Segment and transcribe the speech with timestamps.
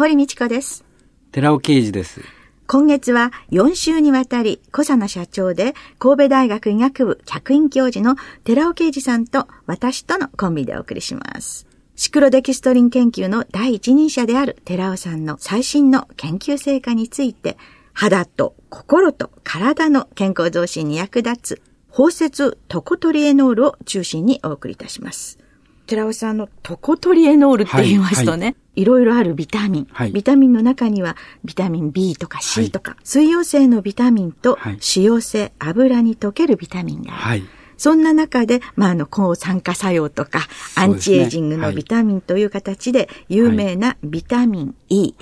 [0.00, 0.82] 堀道子です
[1.30, 2.22] 寺尾啓二です
[2.66, 11.66] 今月は4週にわたり、小佐野社長で神戸大学医学部客員教授の寺尾啓二さんと私とのコンビでお送りします。
[11.96, 17.58] シクロデキストリン研究の第一人者である寺尾さんの最新の研究成果について、
[17.92, 25.38] 肌と心と体の健康増進に役立つ、包摂トコトリエノールを中心にお送りいたします。
[25.86, 37.22] 寺尾さんのトコトリエノールって言いますとね、はいはいいろいろあるビタミン、はい、ビタミンの中にはビタミン B とか C とか、はい、水溶性のビタミンと脂溶性油に溶けるビタミンがある。
[37.22, 37.44] はい、
[37.76, 40.40] そんな中で、まあ、あの、抗酸化作用とか、
[40.76, 45.14] アンチエイジングのビタミンという形で有名なビタミン E。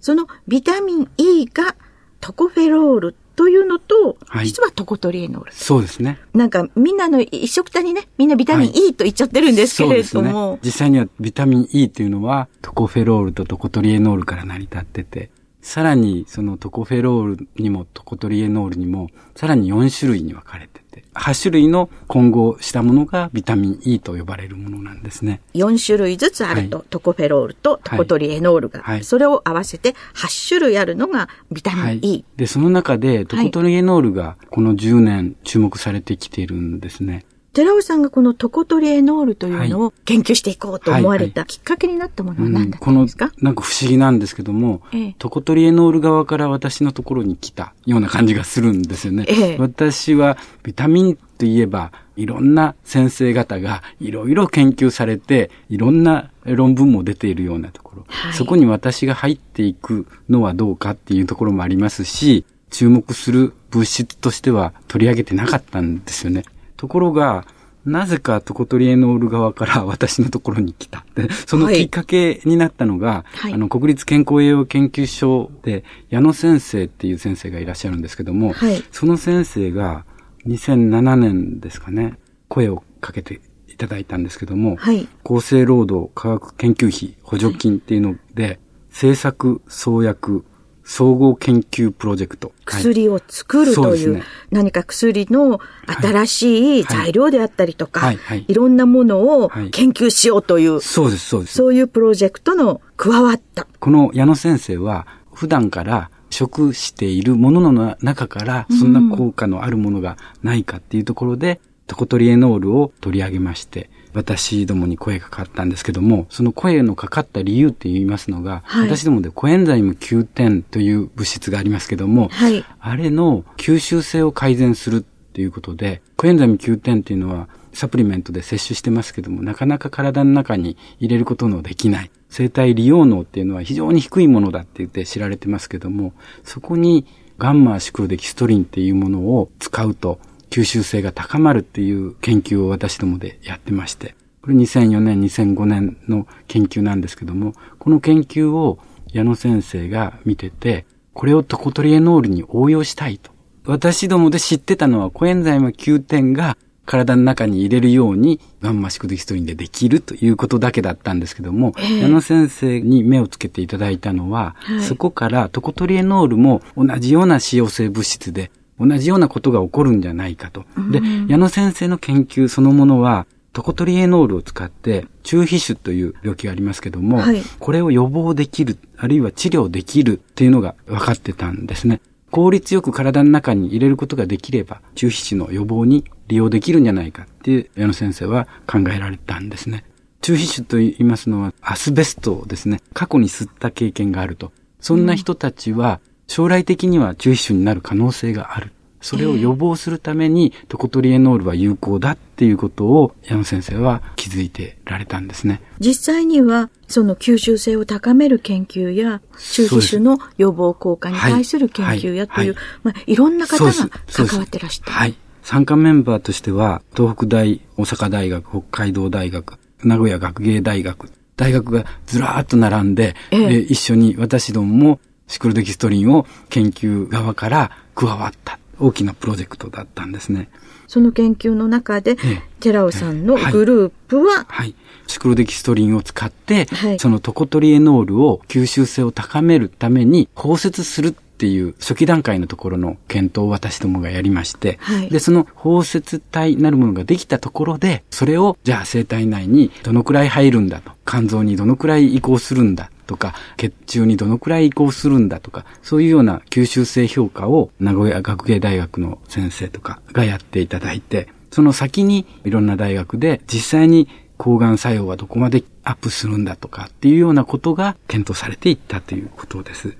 [0.00, 1.74] そのビタミン E が
[2.20, 5.52] トコフェロールというのと、はい、実はトコトリエノール。
[5.54, 6.18] そうですね。
[6.34, 10.50] なんかみんなの一食単にね、みんなビタミン E と言っちゃってるんですけれども。
[10.50, 15.30] はいね、実際にはビタミン E というのはトコフェロールとトコトリエノールから成り立ってて、
[15.62, 20.79] さらにそのトコフェロールにもトコトリエノールにも、さらに4種類に分かれて
[21.14, 25.40] 8種類の混合したものがビタミン E と呼ばれるものなんですね。
[25.54, 31.86] 4種類ずつあると、はい、トコフェロールとトコトリエノールが、はい、それを合わせて8種類あるのがビタミン E。
[31.86, 37.24] はい、で、その中でトコトリエノールがこの10年注目されてきているんですね。
[37.52, 49.26] 寺尾さんがこのトコトリエノールというのを研究していこうと思われたきっかけになったものは何だったんですか、うん、この、なんか不思議なんですけども、ええ、トコトリエノール側から私のところに来たような感じがするんですよね。
[49.28, 66.44] え、私はビタミンといえば、いろんな先生方がいろいろ研究されて、いろんな論文も出ているようなところ、はい、そこに私が入っていくのはどうかっていうところもありますし、注目する物質としては取り上げてなかったんですよね。
[66.80, 67.44] ところが、
[67.84, 71.04] なぜかトコトリエノール側から 私のところに来た。
[71.46, 80.06] そのきっかけになったのが、はい、あの、国立健康栄養研究所で矢野先生っていう先生がいらっしゃるんですけども、はい、その先生が
[80.46, 82.14] 2007年ですかね、
[82.48, 88.58] 声をかけていただいたんですけども、はい、厚生労働科学研究費補助金っていうので、
[88.88, 90.46] 政策創薬
[90.92, 92.50] 総合研究プロジェクト。
[92.64, 101.54] 薬を作るという、ね、何か薬の新しい材料であったりとか、はいはい、いろんなものを研究しようという、そうです、そうです。
[101.54, 103.68] そういうプロジェクトの加わった。
[103.78, 132.10] この矢野先生は、普段から食しているものの中から、そんな効果のあるものがないかっていうところで、トコトリエノールを取り上げまして、私どもに声がかかったんですけども、その声のかかった理由って言いますのが、はい、私どもでコエンザイム9点という物質がありますけども、はい、あれの吸収性を改善するっていうことで、コエンザイム9点っていうのはサプリメントで摂取してますけども、なかなか体の中に入れることのできない。
[132.28, 136.12] 生体利用能っていうのは非常に低いものだって言って知られてますけども、
[136.44, 137.06] そこに
[137.38, 148.78] ガンマシクロデキストリンっていうものを使うと、吸収性が高まるっていう研究を私どもでやってまして、これ2004年、2005年の研究なんですけども、この研究を
[149.12, 153.30] 矢野先生が見てて、これをトコトリエノールに応用したいと。
[153.64, 156.56] 私どもで知ってたのはコエンザイム9点が
[156.86, 168.50] 体の中に入れるようにガンマシクデキストリンでできるということだけだったんですけども、えー、矢野先生に目をつけていただいたのは、はい、そこからトコトリエノールも同じような使用性物質で
[168.80, 170.64] 同じようなことが起こるんじゃないかと。
[170.90, 182.00] で、矢野先生の研究そのものは、トコトリエノールを使って、中皮腫という病気がありますけども、はい、これを予防できる、あるいは治療できるっていうのが分かってたんですね。
[182.30, 189.84] 効率よく体の中に入れることができれば、中皮腫の予防に利用できるんじゃないかって矢野先生は考えられたんですね。
[190.20, 194.52] 中皮腫と言いますのは、アスベストをですね、過去に吸った経験があると。
[194.80, 196.00] そんな人たちは、
[196.30, 198.70] 将来的には中皮腫になる可能性がある。
[199.00, 205.60] それを予防するために、トコトリエノールは有効だっていうことを、矢野先生は気づいてられたんですね。
[205.80, 209.20] 実際には、その吸収性を高める研究や、
[209.54, 213.72] 中皮腫の予防効果に対する研究やという、はいはいまあ、いろんな方が
[214.12, 214.92] 関わってらっしゃる。
[214.92, 215.16] はい。
[215.42, 225.00] 参加メンバーとしては、東北大、大阪大学、北海道大学、名古屋学芸大学、大学がずらーっと並んで、ええで一緒に私どもも
[225.30, 230.48] シクロデキストリンを研究側から加わった大きなプロジェクトだったんですね。
[230.88, 232.42] その研究の中で、ええ。
[232.58, 234.74] 寺尾さんのグループは、はい。
[235.06, 236.98] シクロデキストリンを使って、はい。
[236.98, 245.10] そのトコトリエノールを吸収性を高めるために包摂するっていう初期段階のところの検討を私どもがやりまして、はい。
[245.10, 269.96] で、その包摂体なるものができたところで、それをじゃあ生体内にどのくらい入るんだと、肝臓にどのくらい移行するんだとか、血中にどのくらい移行するんだとか、そういうような吸収性評価を名古屋学芸大学の先生とかがやっていただいて、その先にいろんな大学で実際に抗がん作用はどこまでアップするんだとかっていうようなことが検討されていったということです。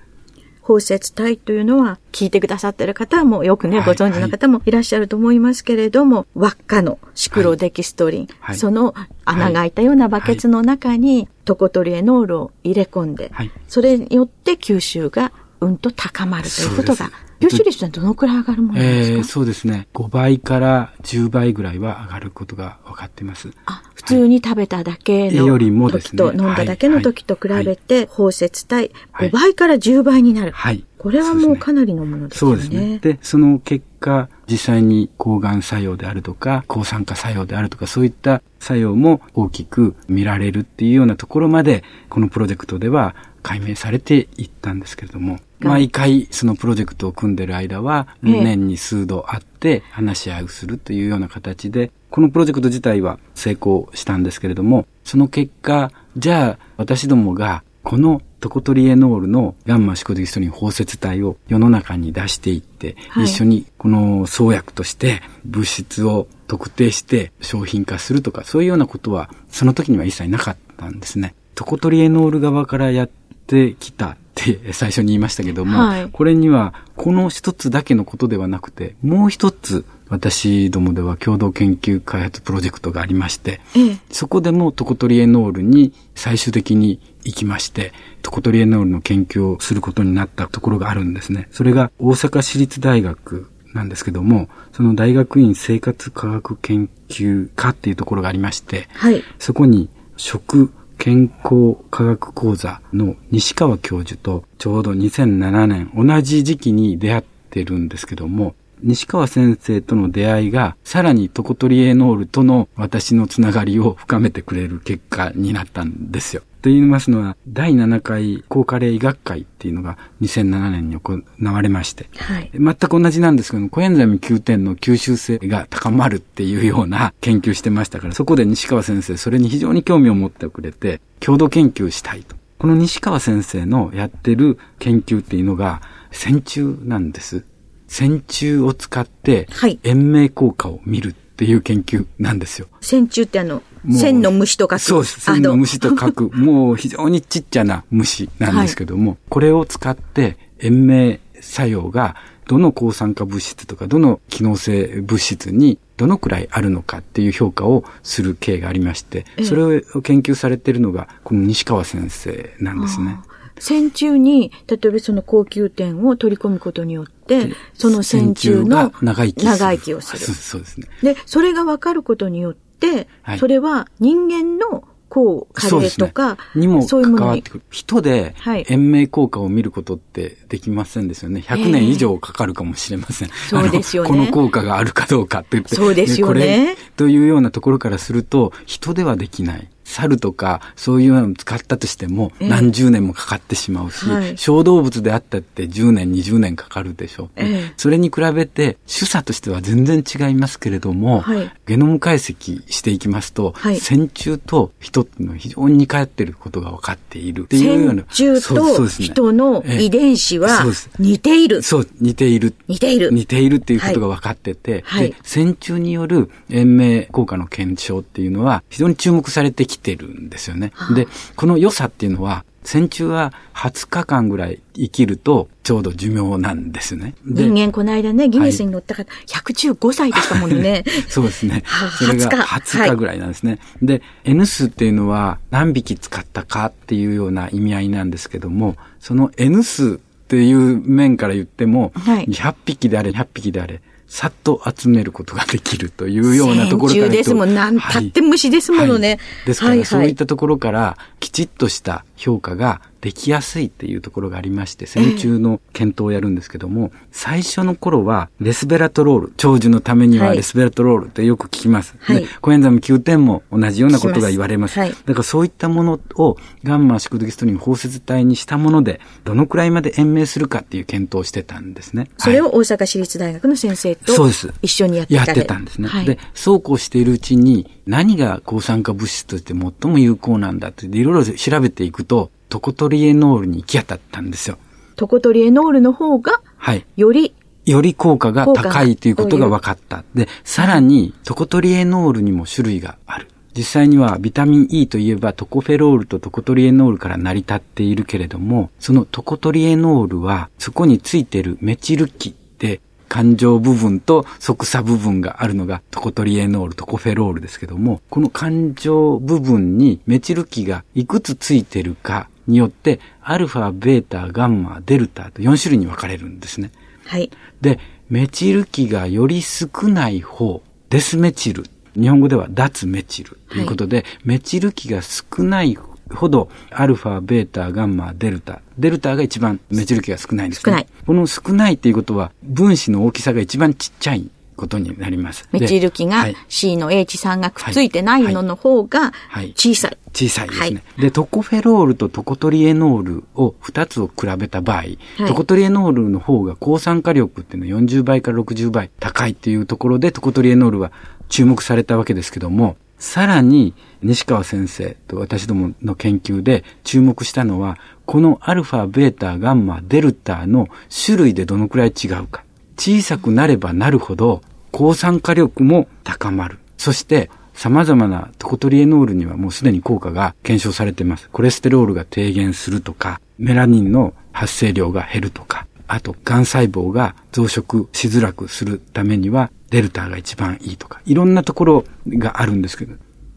[0.70, 8.56] 包摂体というのは、聞いてくださってる方もよくね、はいご存知の方もいらっしゃると思いますけれども、輪っかのシクロデキストリン、はい。
[8.56, 8.94] その
[9.24, 13.50] 穴が開いたようなバケツの中にトコトリエノールを入れ込んで、はい。
[13.66, 17.10] それによって吸収がうんと高まるということが
[17.40, 19.88] そうで、吸収率はどのくらい上がるものですか、えー、そうですね。
[19.94, 23.50] 5倍から10倍ぐらいは上がることが分かっています。
[23.66, 30.52] あ普通に食べただけのよりもですね時と、飲んだだけの時と比べて、包摂体はい5倍から10倍になる。
[30.52, 30.84] はい。
[30.98, 32.62] これはもうかなりのものですよね。
[32.62, 32.98] そうですね。
[32.98, 48.44] で、その結果、実際に抗がん作用であるとか、抗酸化作用であるとか、そういった作用も大きく見られるっていうようなところまで、このプロジェクトでは解明されていったんですけれども、毎回そのプロジェクトを組んでる間は、ええ。
[48.44, 63.24] 年に数度会って話し合いをするというような形で、このプロジェクト自体は成功したんですけれども、その結果、じゃあ私どもがこのトコトリエノールのガンマシコデキストリン包摂体を世の中に出していって、はい。
[63.24, 71.34] 一緒にこの創薬として物質を特定して商品化するとか、そういうようなことはその時には一切なかったんですね。
[71.54, 73.10] トコトリエノール側からやっ
[73.46, 87.92] てきたって最初に言いましたけども、はいこれにはこの一つだけのことではなくて、もう一つ私どもでは共同研究開発プロジェクトがありまして、ええそこでもトコトリエノールに最終的に行きまして、
[88.22, 91.48] トコトリエノールの研究をすることになったところがあるんですね。
[91.52, 99.22] それが大阪市立大学なんですけども、その大学院生活科学研究科っていうところがありまして、はい。
[99.38, 116.42] そこに食健康科学講座の西川教授とちょうど2007年同じ時期に出会ってるんですけども、西川先生との出会いがさらにトコトリエノールとの私のつながりを深めてくれる結果になったんですよ。
[116.62, 122.50] と言いますのは、第7回高加齢医学会っていうのが2007年に行われまして、はい。
[122.52, 132.36] 全く同じなんですけども、コエンザイム9点の吸収性が高まるっていうような研究してましたから、そこで西川先生、それに非常に興味を持ってくれて、共同研究したいと。
[132.58, 135.80] この西川先生のやってる研究っていうのが、
[136.10, 137.44] 線虫なんです。
[137.90, 142.68] 線虫を使ってはい、延命効果を見るっていう研究なんですよ。
[142.80, 145.20] 線虫ってあの、線の虫とかそうです。
[145.20, 152.14] 線の虫と書く、もう非常にちっちゃな虫なんですけども、これを使って延命作用が
[152.46, 163.18] どの抗酸化物質とかどの機能性物質にどのくらいあるのかっていう評価をする経がありまして、ええそれを研究されているのがこの西川先生なんですね。
[163.58, 170.60] 線虫に、例えばその高級点を取り込むことによって、その線虫のが長生きする長生きをする そう。
[170.60, 170.88] ですね。
[171.02, 177.64] で、それが分かることによって、はいそれは人間の抗加齢とか、にもそういうものに関わってくる。
[177.70, 181.44] 人ではい延命効果を見ることってできませんですよね。
[181.46, 183.30] 100年以上かかるかもしれません。
[183.50, 185.74] そうですよねこの効果があるかどうかって言って。
[185.74, 189.68] そうですよねでこれというようなところからすると、人ではできない。
[189.90, 197.30] 猿とか、そういうのを使ったとしても、ええ何十年もかかってしまうし、はい小動物であったって10年、20年かかるでしょう。
[197.36, 208.04] ええそれに比べて、主査としては全然違いますけれども、はいゲノム解析していきますと、はい線虫と人っていうのは非常に似通っていることが分かっているっていうような。
[208.10, 210.64] 線虫と人の遺伝子は
[210.98, 211.62] 似ている。
[211.62, 212.54] そう、似ている。
[212.68, 213.10] 似ている。
[213.12, 220.72] 似ているっていうことが分かってて、はいで、線虫による延命効果の検証っていうのは非常に注目されてきてるんですよね。
[220.94, 221.06] で、
[221.36, 227.14] この良さっていうのは、線虫は20日間ぐらい生きるとちょうど寿命なんですね。
[227.24, 230.84] で人間この間ね、ギネスに乗った方、115歳でしたものね。
[231.08, 231.90] そうですねはあ。
[231.90, 233.58] それが20日20日ぐらいなんですね。
[233.82, 247.08] で、N 数っていうのは何匹使ったかっていうような意味合いなんですけども、その N 数っていう面から言っても、はい100匹であれ、100匹であれ、さっと集めることができるというようなところから。
[247.08, 247.54] ですもん。
[247.54, 249.08] なんたって虫ですものね。
[249.08, 261.96] はいはい、ですから、そういったところから、きちっとした評価ができやすいっていうところがありまして、線虫の検討をやるんですけども、えー、最初の頃は、レスベラトロール、長寿のためにはレスベラトロールってよく聞きます。
[261.98, 264.78] はい、コエンザム9点も同じようなことが言われます。
[264.78, 272.10] ますはい、だからそういったものをガンマシクドギストリン包摂体にしたもので、どのくらいまで延命するかっていう検討をしてたんですね。
[272.18, 274.52] それを大阪市立大学の先生と、そうです。
[274.60, 275.88] 一緒にやってたやってたんですね。
[275.88, 284.58] はい、で、そうこうしているうちに、何が抗酸化物質として最も有効なんだっていろいろ調べていくと、トコトリエノールに行き当たったんですよ。
[284.94, 286.86] トコトリエノールの方が、はい。
[286.96, 287.34] より、
[287.66, 290.04] より効果が高いということが分かった。
[290.14, 293.26] で、さらに、トコトリエノールにも種類がある。
[293.56, 316.70] 実際にはビタミン E といえばトコフェロールとトコトリエノールから成り立っているけれども、そのトコトリエノールはそこについているメチル基で感情部分と側鎖部分があるのがトコトリエノール、トコフェロールですけども、この感情部分にメチル基がいくつついてるかによって、アルファ、ベータ、ガンマ、デルタと4種類に分かれるんですね。
[317.04, 317.32] はい。
[317.60, 321.64] で、メチル基がより少ない方、デスメチル。
[321.94, 325.74] 日本語では脱メチルということで、はい、メチル基が少ない
[326.14, 328.60] ほど、アルファ、ベータ、ガンマ、デルタ。
[328.78, 330.62] デルタが一番メチル基が少ないんですね。
[330.64, 330.86] 少ない。
[331.06, 334.28] この少ないっていうことは、分子の大きさが一番ちっちゃい
[334.60, 335.48] ことになります。
[335.52, 339.12] メチル基が C の H 酸がくっついてないのの方が
[339.54, 339.96] 小さい。
[340.12, 340.66] 小さいですね。
[340.66, 340.66] は
[340.98, 350.92] い、で、トコフェロールとトコトリエノールを2つを比べた場合、はい、トコトリエノールの方が抗酸化力っていうのは40倍から60倍高いっていうところでトコトリエノールは
[351.30, 360.68] 注目されたわけですけども、さらに西川先生と私どもの研究で注目したのは、このアルファ、ベータ、ガンマ、デルタの
[361.04, 362.44] 種類でどのくらい違うか。
[362.76, 366.58] 小さくなればなるほど抗酸化力も高まる。
[366.76, 371.28] そして様々なトコトリエノールにはもうすでに効果が検証されています。
[371.30, 382.94] コレステロールが低減するとか、メラニンの発生量が減るとか、あと、癌細胞が増殖しづらくするためには、デルタが一番いいとか、いろんなところがあるんですけど、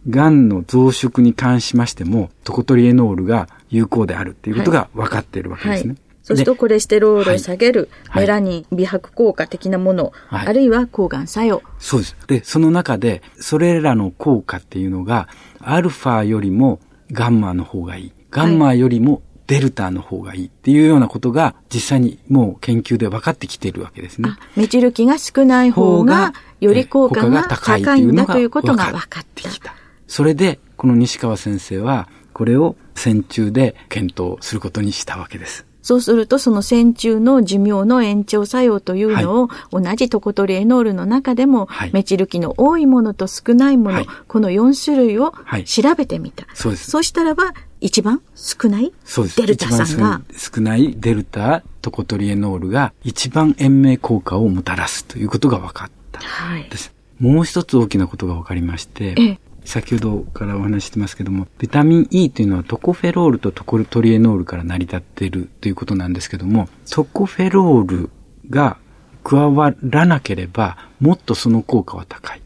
[0.08, 5.84] 癌の増殖に関しましても、トコトリエノールが有効であるっていうことが分かっているわけですね。
[5.84, 11.62] はいはいそうするとコレステロールを下げる、メラニン、美白効果的なもの、はい、あるいは抗がん作用。
[11.80, 12.16] そうです。
[12.28, 15.28] で、その中で、それらの効果っていうのが、
[15.60, 16.80] アルファよりも
[17.12, 18.14] ガンマの方がいい。
[18.32, 24.30] ガンマよりもデルタの方がいいっていうようなことが実際にもう研究で分かってきているわけですね。
[24.56, 29.76] メチル基が少ない方がより効果が高いんだということが分かってきた。
[30.08, 35.66] それで、この西川先生は、これを線虫で検討することにしたわけです。
[35.84, 45.34] そうすると、その線虫の寿命の延長作用というのを、はい、同じトコトリエノールの中でも、はい、メチル基の多いものと少ないもの、はい、この4種類を
[45.66, 46.48] 調べてみた。
[46.54, 46.90] そうです。
[46.90, 48.94] そうしたらば、一番少ない
[49.36, 50.22] デルタさんが。
[50.38, 56.22] 少ないデルタトコトリエノールが一番延命効果をもたらすということが分かった
[56.70, 56.94] です。
[57.20, 68.10] はい、もう一つ大きなことが分かりまして、先ほどからお話してますけども、ビタミン E というのはトコフェロールとトコトリエノールから成り立っているということなんですけども、トコフェロール
[68.50, 68.78] が
[69.24, 72.42] 加わらなければ、もっとその効果は高い。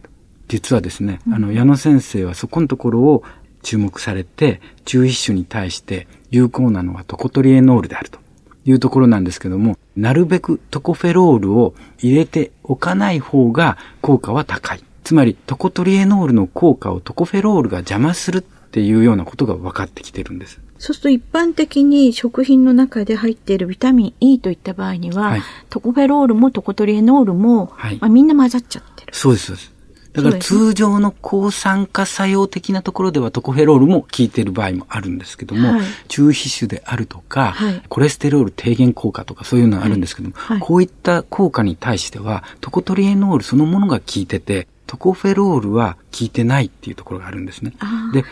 [0.48, 3.24] 実はですね、あの、矢野先生はそこのところを
[3.64, 8.20] 注目されて、中皮種に対して有効なのはトコトリエノールであると
[8.66, 14.84] いうところなんですけども、なるべくトコフェロールを入れておかない方が効果は高い。
[15.08, 20.60] つまり、トコトリエノールの効果をトコフェロールが邪魔するっていうようなことが分かってきてるんです。
[20.80, 29.16] そうすると一般的に食品の中で入っているビタミン E といった場合には、はい、トコフェロールもトコトリエノールも、はい、まあ、みんな混ざっちゃってる。
[29.16, 29.72] そうです、そうです。
[30.12, 47.74] だから通常の抗酸化作用的なところではトコフェロールも効いている場合もあるんですけども、はい、中皮種であるとか、はい、コレステロール低減効果とかそういうのがあるんですけども、はい、こういった効果に対してはトコトリエノールそのものが効いてて、トコフェロールは効いてないっていうところがあるんですね。
[48.14, 48.24] で、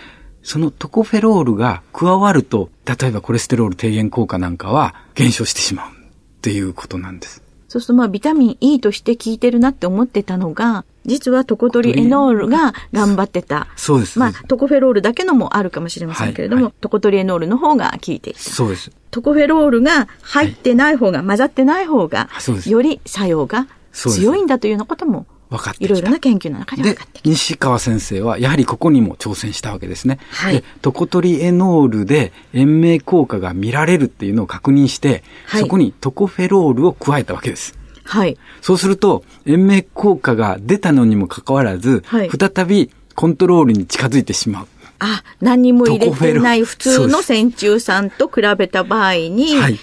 [0.41, 5.93] そのトコフェロールが加わると、例えばコレステロール低減効果なんかは減少してしまうっ
[6.41, 7.43] ていうことなんです。
[7.67, 13.67] そうするとまあビタミン E として効いてるなって思ってたのが、実はトコトリエノールが頑張ってた。
[13.75, 14.17] そうです。
[14.17, 18.39] まあトコフェロールだけのもあるかもしれませんけれども、はいはい、トコトリエノールの方が効いていた。
[18.39, 18.91] そうです。
[19.11, 22.29] トコフェロールが入ってない方が、はい、混ざってない方が、
[22.67, 30.19] より作用が強いんだというようなことも分かっていろいろな研究の中で分かってき西川先生は、やはりここにも挑戦したわけですね。
[30.31, 30.55] はい。
[30.55, 37.77] で、トコトリエノールで延命効果が見られるっていうのを確認して、はい、そこにトコフェロールを加えたわけです。
[38.03, 38.37] はい。
[38.61, 44.67] そうすると、延命効果が出たのにもかかわらず、はい再びコントロールに近づいてしまう。
[44.99, 49.79] あ、何にも入れてない普通の線虫酸と比べた場合に、はい。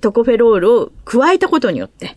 [0.00, 2.14] トコフェロールを加えたことによって、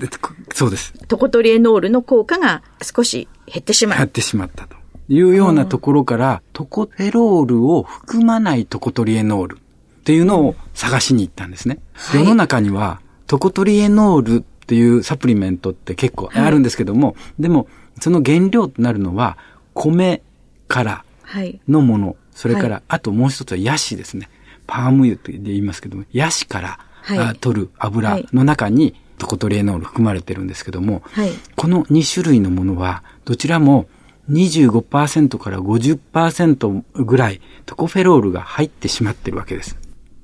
[0.53, 0.93] そうです。
[1.07, 3.99] トコトリエノールの効果が少し減ってしまう。
[3.99, 4.75] やってしまったと
[5.09, 11.79] いうようなところから、トコフェロールを含まないトコトリエノールっていうのを探しに行ったんですね。
[11.93, 17.67] はい世の中にはトコトリエノールっていうサプリメントって結構あるんですけども、でも
[17.99, 19.37] その原料となるのは
[19.73, 20.21] 米
[20.67, 21.61] からはい。
[21.67, 24.29] のもの、それから、はいあともう一つはヤシですね。
[24.67, 31.31] パーム油と言いますけども、ヤシから、はいあ取る油はいの中にトコトリエノール含まれてるんですけども、はい。
[31.55, 33.87] この2種類のものは、どちらも
[34.31, 39.77] 25%から50%ぐらいトコフェロールが入ってしまってるわけです。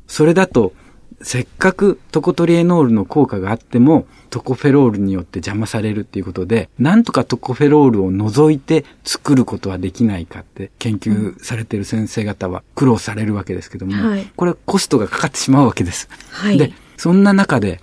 [0.07, 0.73] それだと、
[1.21, 16.07] せっかくトコトリエノールの効果があっても、トコフェロールによって邪魔されるっていうことで、なんとかトコフェロールを除いて作ることはできないかって研究されてる先生方は苦労されるわけですけども、はいこれコストがかかってしまうわけです。
[16.29, 17.81] はいで、そんな中で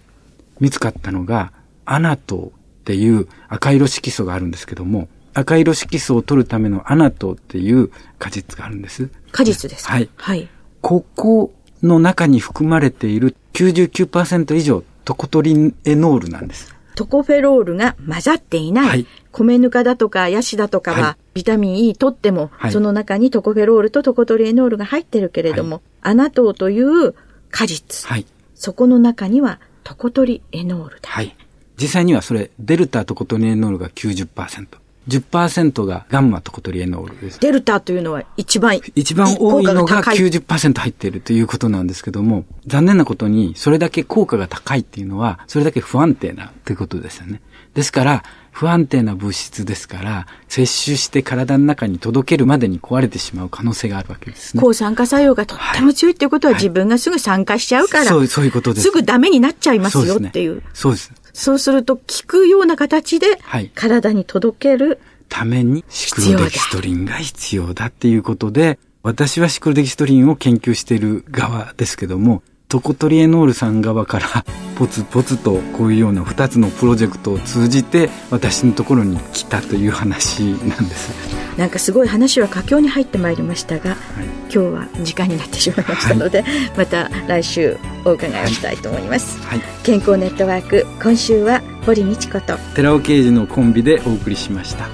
[0.61, 1.53] 見つかったのが、
[1.87, 2.53] アナトーっ
[2.85, 9.11] ていう赤色色素があるんですけども、赤色色素を取るためのアナトーっていう果実があるんです。
[9.33, 9.95] 果実ですか？
[9.95, 10.49] はいはい。
[10.81, 11.53] ここ
[11.85, 16.75] の中に含まれている99%以上トコトリエノールなんです。
[16.95, 18.89] トコフェロールが混ざっていない。
[18.89, 27.15] はい米ぬかだとかヤシだとかは、はいビタミン E 取っても、はいその中にトコフェロールとトコトリエノールが入ってるけれども、アナトウという
[27.51, 28.27] 果実、はい。
[28.55, 31.11] そこの中にはトコトリエノールだ。
[31.11, 31.37] はい。
[31.77, 34.84] 実際にはそれ、デルタトコトリエノールが90%。
[35.09, 37.41] 10%がガンマトコトリエノールです。
[37.41, 47.41] デルタというのは一番一番多いのが効果高い90%入っているということなんですけども、残念なことに、それだけ効果が高いっていうのは、それだけ不安定なということですよね。
[47.75, 54.63] ですから、不安定な物質ですから、摂取して体の中に届けるまでに壊れてしまう可能性があるわけですね。
[54.63, 60.63] 抗酸化作用がとっても強いっていうことは、はい自分がすぐ酸化しちゃうから、そうそういうことですすぐダメになっちゃいますよっていう。
[60.73, 61.13] そうです。
[61.35, 65.01] そうすると、効くような形ではい、体に届ける。
[65.29, 74.45] ためにシクロデキストリンが必要だっていうことで、私はシクロデキストリンを研究している側ですけども、トコトリエノールさん側から
[74.77, 81.45] ポツポツとこういうような2つのプロジェクトを通じて私のところに来たという話なんです。
[81.57, 83.99] なんかすごい話は佳境に入ってまいりましたが、はい、
[84.45, 86.45] 今日は時間になってしまいましたので、
[86.77, 89.41] また来週お伺いをしたいと思います。
[89.43, 89.61] はい。
[89.85, 94.89] 健康ネットワーク、今週は堀道子と、寺尾刑事のコンビでお送りしました。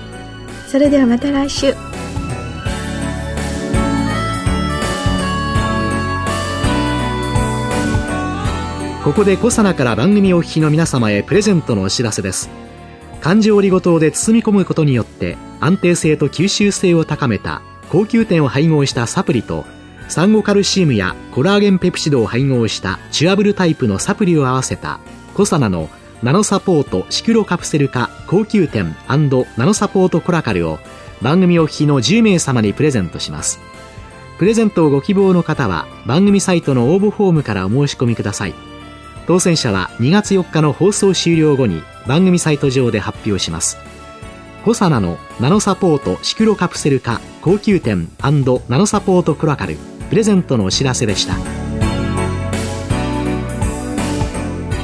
[0.69, 1.75] それではまた来週。
[9.03, 12.51] ここでコサナから番組お聞きの皆様へプレゼントのお知らせです。
[13.23, 19.65] 環状オリゴ糖で包み込むことによって安定性と吸収性を高めた高級点を配合したサプリと
[20.09, 25.01] サンゴカルシウムやコラーゲンペプチドを配合したチュアブルタイプのサプリを合わせた
[25.33, 25.89] コサナの
[26.23, 30.79] ナノサポートシクロカプセル化高級点ナノサポートコラカルを
[31.23, 33.61] 番組お聞きの10名様にプレゼントします。
[34.39, 38.70] プレゼントをご希望の方は番組サイトの応募フォームからお申し込みください。
[39.31, 43.79] 当選者は2月4日の放送終了後に番組サイト上で発表します。
[44.65, 49.77] コサナのナノサポートシクロカプセル化高級点ナノサポートクラカル
[50.09, 51.35] プレゼントのお知らせでした。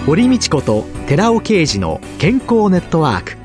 [0.07, 3.37] 堀道子と寺尾啓二の健康ネットワーク。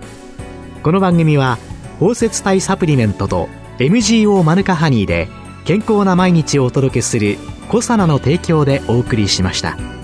[0.84, 1.58] この番組は
[2.00, 5.30] 包摂体サプリメントと MGO マヌカハニーで
[5.66, 10.01] 健康な毎日をお届けするコサナの提供でお送りしました。